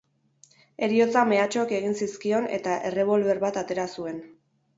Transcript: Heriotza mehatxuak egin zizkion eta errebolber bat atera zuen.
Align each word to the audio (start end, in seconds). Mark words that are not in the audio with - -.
Heriotza 0.87 1.21
mehatxuak 1.31 1.73
egin 1.81 1.93
zizkion 1.99 2.49
eta 2.59 2.79
errebolber 2.91 3.45
bat 3.45 3.61
atera 3.65 3.87
zuen. 3.99 4.21